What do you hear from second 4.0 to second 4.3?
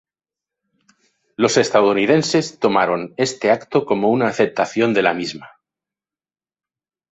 una